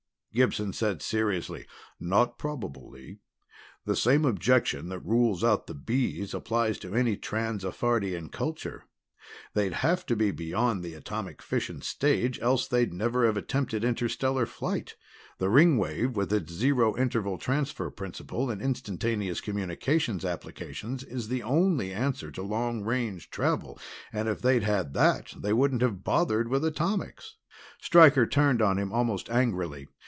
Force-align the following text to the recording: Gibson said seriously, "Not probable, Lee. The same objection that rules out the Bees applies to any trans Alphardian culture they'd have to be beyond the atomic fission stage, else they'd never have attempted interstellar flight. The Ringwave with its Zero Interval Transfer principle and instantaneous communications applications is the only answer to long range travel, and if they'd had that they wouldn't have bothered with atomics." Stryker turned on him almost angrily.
Gibson 0.33 0.71
said 0.71 1.01
seriously, 1.01 1.65
"Not 1.99 2.39
probable, 2.39 2.89
Lee. 2.91 3.17
The 3.83 3.97
same 3.97 4.23
objection 4.23 4.87
that 4.87 4.99
rules 5.05 5.43
out 5.43 5.67
the 5.67 5.73
Bees 5.73 6.33
applies 6.33 6.79
to 6.79 6.95
any 6.95 7.17
trans 7.17 7.65
Alphardian 7.65 8.31
culture 8.31 8.85
they'd 9.55 9.73
have 9.73 10.05
to 10.05 10.15
be 10.15 10.31
beyond 10.31 10.83
the 10.85 10.93
atomic 10.93 11.41
fission 11.41 11.81
stage, 11.81 12.39
else 12.39 12.65
they'd 12.65 12.93
never 12.93 13.25
have 13.25 13.35
attempted 13.35 13.83
interstellar 13.83 14.45
flight. 14.45 14.95
The 15.37 15.49
Ringwave 15.49 16.13
with 16.15 16.31
its 16.31 16.53
Zero 16.53 16.97
Interval 16.97 17.37
Transfer 17.37 17.89
principle 17.89 18.49
and 18.49 18.61
instantaneous 18.61 19.41
communications 19.41 20.23
applications 20.23 21.03
is 21.03 21.27
the 21.27 21.43
only 21.43 21.93
answer 21.93 22.31
to 22.31 22.41
long 22.41 22.83
range 22.83 23.29
travel, 23.31 23.77
and 24.13 24.29
if 24.29 24.41
they'd 24.41 24.63
had 24.63 24.93
that 24.93 25.33
they 25.37 25.51
wouldn't 25.51 25.81
have 25.81 26.05
bothered 26.05 26.47
with 26.47 26.63
atomics." 26.63 27.35
Stryker 27.81 28.25
turned 28.25 28.61
on 28.61 28.79
him 28.79 28.93
almost 28.93 29.29
angrily. 29.29 29.89